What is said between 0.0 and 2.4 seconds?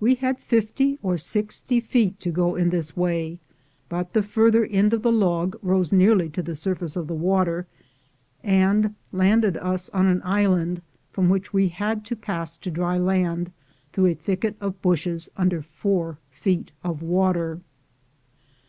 We had fifty or sixty feet to